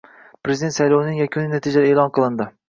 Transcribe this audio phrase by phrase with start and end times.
[0.47, 2.51] Prezident saylovining yakuniy natijalari e’lon qilinding